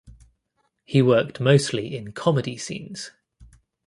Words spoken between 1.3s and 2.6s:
mostly in comedy